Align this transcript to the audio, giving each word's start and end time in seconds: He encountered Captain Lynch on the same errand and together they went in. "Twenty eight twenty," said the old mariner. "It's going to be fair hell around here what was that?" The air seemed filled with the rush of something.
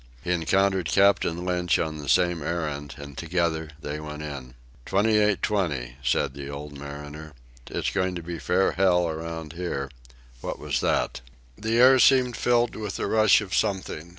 He 0.23 0.31
encountered 0.31 0.87
Captain 0.87 1.45
Lynch 1.45 1.77
on 1.77 1.99
the 1.99 2.09
same 2.09 2.41
errand 2.41 2.95
and 2.97 3.15
together 3.15 3.69
they 3.79 3.99
went 3.99 4.23
in. 4.23 4.55
"Twenty 4.83 5.17
eight 5.19 5.43
twenty," 5.43 5.97
said 6.03 6.33
the 6.33 6.49
old 6.49 6.75
mariner. 6.75 7.33
"It's 7.67 7.91
going 7.91 8.15
to 8.15 8.23
be 8.23 8.39
fair 8.39 8.71
hell 8.71 9.07
around 9.07 9.53
here 9.53 9.91
what 10.41 10.57
was 10.57 10.79
that?" 10.79 11.21
The 11.55 11.77
air 11.77 11.99
seemed 11.99 12.35
filled 12.35 12.75
with 12.75 12.95
the 12.95 13.05
rush 13.05 13.41
of 13.41 13.53
something. 13.53 14.09